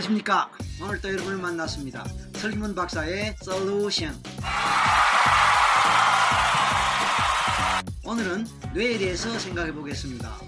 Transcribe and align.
안녕하십니까? 0.00 0.50
오늘 0.82 1.00
또 1.00 1.12
여러분을 1.12 1.36
만났습니다. 1.38 2.06
설기문 2.34 2.74
박사의 2.74 3.36
솔루션. 3.42 4.14
오늘은 8.04 8.46
뇌에 8.72 8.96
대해서 8.96 9.38
생각해 9.38 9.72
보겠습니다. 9.72 10.38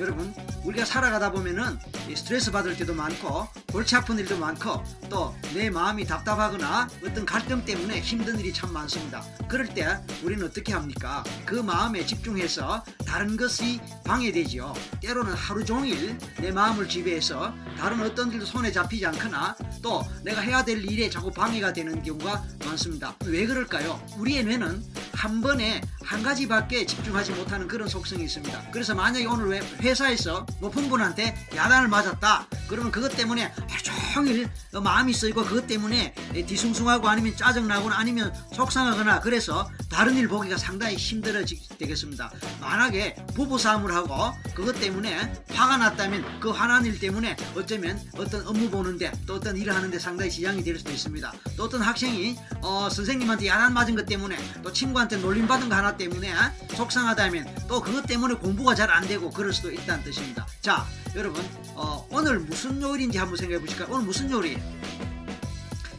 여러분 0.00 0.34
우리가 0.64 0.86
살아가다 0.86 1.30
보면은 1.30 1.78
스트레스 2.14 2.50
받을 2.50 2.74
때도 2.74 2.94
많고 2.94 3.48
골치 3.72 3.96
아픈 3.96 4.18
일도 4.18 4.38
많고 4.38 4.82
또 5.08 5.34
내 5.54 5.68
마음이 5.68 6.06
답답하거나 6.06 6.88
어떤 7.04 7.26
갈등 7.26 7.62
때문에 7.64 8.00
힘든 8.00 8.38
일이 8.40 8.52
참 8.52 8.72
많습니다. 8.72 9.22
그럴 9.48 9.66
때 9.68 9.98
우리는 10.22 10.44
어떻게 10.46 10.72
합니까? 10.72 11.22
그 11.44 11.56
마음에 11.56 12.06
집중해서 12.06 12.82
다른 13.06 13.36
것이 13.36 13.78
방해되지요. 14.04 14.72
때로는 15.02 15.34
하루 15.34 15.62
종일 15.64 16.16
내 16.38 16.50
마음을 16.50 16.88
지배해서 16.88 17.54
다른 17.76 18.00
어떤 18.00 18.32
일도 18.32 18.46
손에 18.46 18.72
잡히지 18.72 19.04
않거나 19.06 19.54
또 19.82 20.02
내가 20.24 20.40
해야 20.40 20.64
될 20.64 20.82
일에 20.84 21.10
자꾸 21.10 21.30
방해가 21.30 21.74
되는 21.74 22.02
경우가 22.02 22.42
많습니다. 22.64 23.14
왜 23.26 23.44
그럴까요? 23.44 24.00
우리의 24.16 24.44
뇌는 24.44 24.82
한 25.12 25.40
번에 25.42 25.82
한 26.02 26.22
가지밖에 26.22 26.86
집중하지 26.86 27.32
못하는 27.32 27.68
그런 27.68 27.86
속성이 27.88 28.24
있습니다. 28.24 28.70
그래서 28.72 28.94
만약에 28.94 29.26
오늘 29.26 29.62
회사에서 29.80 30.46
높은 30.60 30.88
분한테 30.88 31.34
야단을 31.54 31.88
맞았다. 31.88 32.46
그러면 32.68 32.90
그것 32.90 33.14
때문에 33.14 33.52
하루 33.68 33.82
종일 34.14 34.48
마음이 34.72 35.12
쓰이고 35.12 35.42
그것 35.44 35.66
때문에 35.66 36.14
뒤숭숭하고 36.46 37.08
아니면 37.08 37.36
짜증나거나 37.36 37.96
아니면 37.96 38.32
속상하거나 38.52 39.20
그래서 39.20 39.70
다른 39.90 40.16
일 40.16 40.28
보기가 40.28 40.56
상당히 40.56 40.96
힘들어지겠습니다. 40.96 42.30
만약에 42.60 43.16
부부싸움을 43.34 43.94
하고 43.94 44.32
그것 44.54 44.78
때문에 44.78 45.32
화가 45.50 45.78
났다면 45.78 46.40
그 46.40 46.50
화난 46.50 46.84
일 46.86 46.98
때문에 46.98 47.36
어쩌면 47.56 48.00
어떤 48.16 48.46
업무 48.46 48.70
보는데 48.70 49.12
또 49.26 49.34
어떤 49.34 49.56
일을 49.56 49.74
하는데 49.74 49.98
상당히 49.98 50.30
지장이 50.30 50.62
될 50.62 50.78
수도 50.78 50.90
있습니다. 50.92 51.32
또 51.56 51.64
어떤 51.64 51.82
학생이 51.82 52.36
어, 52.60 52.88
선생님한테 52.90 53.46
야단 53.46 53.72
맞은 53.74 53.94
것 53.94 54.06
때문에 54.06 54.36
또 54.62 54.72
친구한테 54.72 55.16
놀림받은 55.16 55.68
거 55.68 55.74
하나 55.74 55.96
때문에 55.96 56.32
속상하다면 56.74 57.64
또 57.68 57.80
그것 57.80 58.06
때문에 58.06 58.34
공부가 58.34 58.74
잘 58.74 58.92
안 58.92 59.08
되고 59.08 59.30
그럴 59.30 59.54
수도 59.54 59.70
있다는 59.72 60.04
뜻입니다. 60.04 60.46
자 60.60 60.84
여러분 61.14 61.44
어, 61.74 62.06
오늘 62.10 62.38
무슨 62.40 62.80
요일인지 62.80 63.18
한번 63.18 63.36
생각해 63.36 63.60
보실까요? 63.60 63.94
오늘 63.94 64.06
무슨 64.06 64.30
요일이에요? 64.30 64.58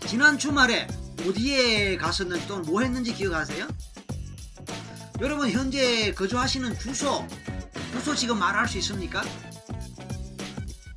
지난 0.07 0.37
주말에 0.37 0.87
어디에 1.27 1.97
갔었는지 1.97 2.47
또는 2.47 2.65
뭐 2.65 2.81
했는지 2.81 3.13
기억하세요? 3.13 3.67
여러분 5.21 5.49
현재 5.51 6.11
거주하시는 6.13 6.77
주소 6.79 7.27
주소 7.91 8.15
지금 8.15 8.39
말할 8.39 8.67
수 8.67 8.79
있습니까? 8.79 9.23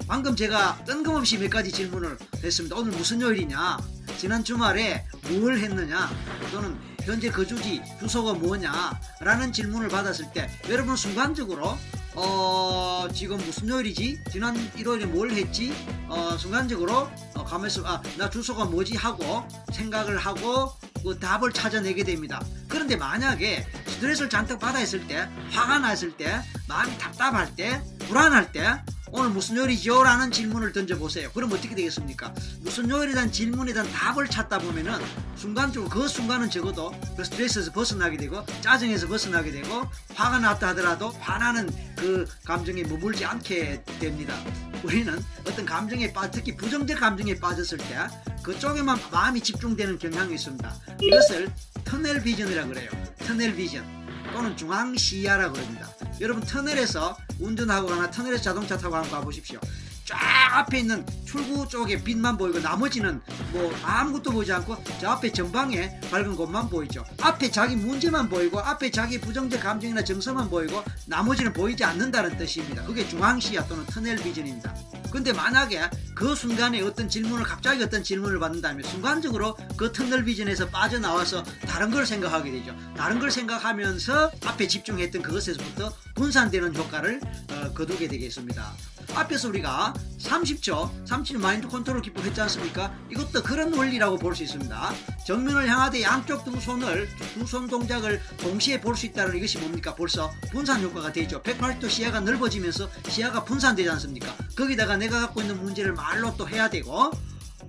방금 0.09 0.35
제가 0.35 0.83
뜬금없이 0.87 1.37
몇 1.37 1.51
가지 1.51 1.71
질문을 1.71 2.17
했습니다. 2.43 2.77
오늘 2.77 2.93
무슨 2.93 3.21
요일이냐? 3.21 3.77
지난 4.17 4.43
주말에 4.43 5.05
뭘 5.29 5.59
했느냐? 5.59 6.09
또는 6.53 6.79
현재 7.03 7.31
거주지 7.31 7.83
주소가 8.01 8.35
뭐냐? 8.35 8.99
라는 9.21 9.53
질문을 9.53 9.89
받았을 9.89 10.33
때 10.33 10.49
여러분 10.71 10.97
순간적으로 10.97 11.77
어 12.17 13.07
지금 13.13 13.37
무슨 13.37 13.69
요일이지? 13.69 14.21
지난 14.33 14.57
일요일에 14.75 15.05
뭘 15.05 15.31
했지? 15.33 15.73
어 16.09 16.35
순간적으로 16.39 17.11
어, 17.35 17.45
가면서 17.45 17.85
아나 17.85 18.31
주소가 18.31 18.65
뭐지 18.65 18.97
하고 18.97 19.47
생각을 19.73 20.17
하고 20.17 20.73
그 21.03 21.19
답을 21.19 21.53
찾아내게 21.53 22.05
됩니다. 22.05 22.43
그런데 22.69 22.97
만약에 22.97 23.67
스트레스를 23.87 24.31
잔뜩 24.31 24.59
받아 24.59 24.81
있을 24.81 25.07
때 25.07 25.29
화가 25.51 25.79
났을 25.79 26.17
때 26.17 26.41
마음이 26.67 26.97
답답할 26.97 27.55
때 27.55 27.83
불안할 28.09 28.51
때 28.51 28.83
오늘 29.13 29.31
무슨 29.31 29.57
요일이죠? 29.57 30.03
라는 30.03 30.31
질문을 30.31 30.73
던져보세요. 30.73 31.31
그럼 31.33 31.53
어떻게 31.53 31.75
되겠습니까? 31.75 32.35
무슨 32.61 32.91
요일에 32.91 33.31
질문에 33.31 33.73
대한 33.73 33.89
답을 33.93 34.27
찾다 34.29 34.59
보면은 34.59 34.99
순간적으로 35.37 35.89
그 35.89 36.09
순간은 36.09 36.51
적어도 36.51 36.93
그 37.17 37.25
스트레스에서 37.25 37.71
벗어나게 37.73 38.17
되고 38.17 38.45
짜증에서 38.63 39.07
벗어나게 39.07 39.53
되고 39.53 39.89
화가 40.15 40.41
났다 40.41 40.69
하더라도 40.69 41.11
화나는 41.21 41.71
그 41.97 42.27
감정에 42.45 42.83
머물지 42.83 43.25
않게 43.25 43.85
됩니다. 44.01 44.35
우리는 44.83 45.23
어떤 45.47 45.65
감정에 45.65 46.13
빠 46.13 46.31
특히 46.31 46.57
부정적 46.57 46.99
감정에 46.99 47.37
빠졌을 47.37 47.79
때 47.79 48.09
그쪽에만 48.43 48.99
마음이 49.13 49.41
집중되는 49.41 49.99
경향이 49.99 50.35
있습니다. 50.35 50.75
이것을 51.01 51.53
터넬 51.85 52.23
비전이라 52.23 52.67
그래요. 52.67 52.91
터넬 53.19 53.55
비전 53.55 53.85
또는 54.33 54.57
중앙 54.57 54.97
시야라 54.97 55.53
그럽니다. 55.53 55.89
여러분 56.21 56.43
터널에서 56.43 57.17
운전하거나 57.41 58.11
터널에서 58.11 58.43
자동차 58.43 58.77
타고 58.77 58.95
한번 58.97 59.11
가보십시오. 59.11 59.61
쫙 60.07 60.17
앞에 60.59 60.79
있는 60.79 61.05
출구 61.25 61.69
쪽에 61.69 62.03
빛만 62.03 62.39
보이고 62.39 62.61
나머지는 62.61 63.21
뭐 63.51 63.75
아무것도 63.83 64.31
보이지 64.31 64.53
않고 64.53 64.77
저 65.01 65.11
앞에 65.11 65.33
전방에 65.33 65.99
밝은 66.13 66.37
곳만 66.37 66.71
보이죠. 66.71 67.05
앞에 67.21 67.51
자기 67.51 67.75
문제만 67.75 68.29
보이고 68.29 68.61
앞에 68.61 68.93
자기 68.93 69.21
부정적 69.21 69.61
감정이나 69.61 70.05
정서만 70.05 70.49
보이고 70.49 70.83
나머지는 71.07 71.53
보이지 71.53 71.83
않는다는 71.83 72.39
뜻입니다. 72.39 72.85
그게 72.85 73.07
중앙시야 73.09 73.67
또는 73.67 73.85
터널 73.87 74.17
비전입니다. 74.17 74.73
근데 75.11 75.33
만약에 75.33 75.91
그 76.15 76.37
순간에 76.37 76.81
어떤 76.83 77.09
질문을 77.09 77.45
갑자기 77.45 77.83
어떤 77.83 78.05
질문을 78.05 78.39
받는다면 78.39 78.85
순간적으로 78.85 79.57
그 79.77 79.93
tunnel 79.93 80.25
vision에서 80.25 80.69
빠져나와서 80.69 81.43
다른 81.67 81.91
걸 81.91 82.07
생각하게 82.07 82.53
되죠. 82.53 82.77
다른 82.97 83.19
걸 83.19 83.33
생각하면서 83.33 84.31
앞에 84.45 84.69
집중했던 84.69 85.23
그것에서부터 85.23 85.93
분산되는 86.15 86.77
효과를 86.77 87.21
어, 87.51 87.73
거두게 87.75 88.07
되겠습니다. 88.07 88.73
앞에서 89.17 89.49
우리가 89.49 89.95
30초, 90.21 91.07
30초 91.07 91.39
마인드 91.39 91.69
컨트롤 91.69 92.03
기법 92.03 92.25
했지 92.25 92.41
않습니까? 92.41 92.93
이것도 93.11 93.43
그런 93.43 93.73
원리라고 93.73 94.19
볼 94.19 94.35
수 94.37 94.43
있습니다. 94.43 94.93
정면을 95.27 95.69
향하되 95.71 96.03
양쪽 96.03 96.45
두 96.45 96.61
손을, 96.61 97.09
두 97.35 97.47
손 97.47 97.67
동작을 97.69 98.21
동시에 98.39 98.81
볼 98.81 98.95
수 98.97 99.07
있다는 99.07 99.37
이것이 99.37 99.59
뭡니까? 99.59 99.95
벌써 99.95 100.31
분산 100.51 100.83
효과가 100.83 101.13
되죠. 101.13 101.43
180도 101.43 101.89
시야가 101.89 102.21
넓어지면서 102.21 102.89
시야가 103.09 103.45
분산되지 103.45 103.89
않습니까? 103.91 104.35
거기다가 104.57 104.97
내가 104.97 105.21
갖고 105.21 105.41
있는 105.41 105.63
문제를 105.63 105.93
말로 105.95 106.35
또 106.37 106.47
해야 106.49 106.69
되고, 106.69 106.93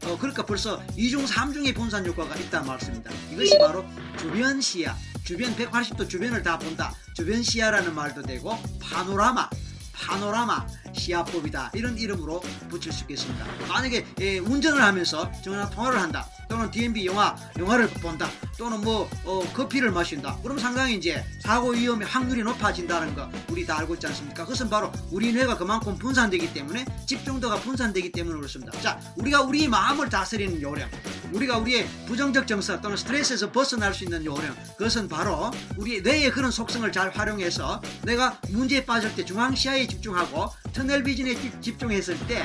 어, 0.03 0.17
그러니까 0.19 0.45
벌써 0.45 0.81
2중, 0.97 1.25
3중의 1.27 1.75
분산 1.75 2.05
효과가 2.05 2.35
있다는 2.35 2.67
말씀입니다. 2.67 3.11
이것이 3.31 3.57
바로 3.59 3.85
주변 4.17 4.59
시야, 4.61 4.95
주변 5.23 5.55
180도 5.55 6.09
주변을 6.09 6.43
다 6.43 6.57
본다. 6.59 6.93
주변 7.13 7.41
시야라는 7.41 7.95
말도 7.95 8.23
되고, 8.23 8.57
파노라마, 8.81 9.49
파노라마 9.93 10.65
시야법이다. 10.97 11.71
이런 11.73 11.97
이름으로 11.97 12.41
붙일 12.69 12.91
수 12.91 13.03
있겠습니다. 13.03 13.45
만약에 13.67 14.05
예, 14.19 14.39
운전을 14.39 14.81
하면서 14.81 15.31
전화 15.41 15.69
통화를 15.69 15.99
한다 15.99 16.27
또는 16.47 16.71
DMB 16.71 17.05
영화 17.05 17.35
영화를 17.57 17.87
본다. 18.01 18.29
또는 18.57 18.81
뭐 18.81 19.09
어, 19.23 19.41
커피를 19.53 19.91
마신다. 19.91 20.37
그럼 20.41 20.57
상당히 20.57 20.95
이제 20.95 21.23
사고 21.39 21.71
위험의 21.71 22.07
확률이 22.07 22.43
높아진다는 22.43 23.13
거 23.15 23.29
우리 23.49 23.65
다 23.65 23.77
알고 23.79 23.95
있지 23.95 24.07
않습니까? 24.07 24.43
그것은 24.43 24.69
바로 24.69 24.91
우리 25.11 25.31
뇌가 25.31 25.57
그만큼 25.57 25.97
분산되기 25.97 26.53
때문에 26.53 26.85
집중도가 27.05 27.57
분산되기 27.57 28.11
때문에 28.11 28.35
그렇습니다. 28.37 28.71
자 28.81 28.99
우리가 29.17 29.41
우리 29.41 29.67
마음을 29.67 30.09
다스리는 30.09 30.61
요령 30.61 30.89
우리가 31.33 31.57
우리의 31.57 31.87
부정적 32.07 32.47
정서 32.47 32.79
또는 32.81 32.97
스트레스에서 32.97 33.51
벗어날 33.51 33.93
수 33.93 34.03
있는 34.05 34.25
요령 34.25 34.55
그것은 34.77 35.07
바로 35.07 35.51
우리 35.77 36.01
뇌의 36.01 36.31
그런 36.31 36.51
속성을 36.51 36.89
잘 36.91 37.09
활용해서 37.09 37.81
내가 38.03 38.39
문제에 38.49 38.85
빠질 38.85 39.13
때 39.15 39.23
중앙시야에 39.25 39.87
집중하고 39.87 40.49
터널 40.73 41.03
비전에 41.03 41.35
집중했을 41.61 42.17
때 42.27 42.43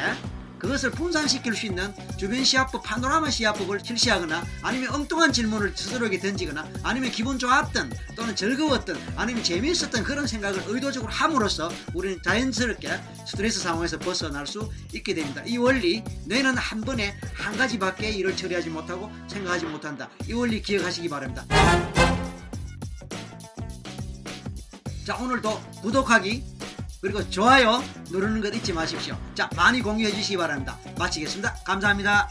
그것을 0.63 0.93
분산시킬 0.93 1.57
수 1.57 1.67
있는 1.67 1.93
주변 2.17 2.45
시야법, 2.45 2.85
파노라마 2.85 3.31
시야법을 3.31 3.81
실시하거나 3.83 4.45
아니면 4.63 4.95
엉뚱한 4.95 5.33
질문을 5.33 5.73
스스로에게 5.75 6.21
던지거나 6.21 6.69
아니면 6.85 7.11
기분 7.11 7.37
좋았던 7.37 7.93
또는 8.15 8.37
즐거웠던 8.37 8.97
아니면 9.17 9.43
재미있었던 9.43 10.05
그런 10.05 10.29
생각을 10.29 10.63
의도적으로 10.67 11.13
함으로써 11.13 11.69
우리는 11.95 12.23
자연스럽게 12.23 12.89
스트레스 13.27 13.59
상황에서 13.59 13.99
벗어날 13.99 14.47
수 14.47 14.71
있게 14.95 15.15
됩니다. 15.15 15.43
이 15.45 15.59
원리 15.59 16.05
뇌는 16.27 16.57
한 16.57 16.81
번에 16.81 17.17
한 17.35 17.57
가지밖에 17.57 18.11
일을 18.11 18.37
처리하지 18.37 18.71
못하고 18.71 19.11
생각하지 19.27 19.67
못한다. 19.67 20.09
이 20.29 20.33
원리 20.33 20.63
기억하시기 20.63 21.09
바랍니다. 21.09 21.45
자 25.05 25.17
오늘도 25.17 25.61
구독하기 25.83 26.52
그리고 27.03 27.29
좋아요 27.29 27.83
누르는 28.13 28.41
것 28.41 28.55
잊지 28.55 28.73
마십시오. 28.73 29.19
자, 29.35 29.51
많이 29.57 29.83
공유해 29.83 30.13
주시기 30.13 30.37
바랍니다. 30.37 30.79
마치겠습니다. 30.97 31.57
감사합니다. 31.65 32.31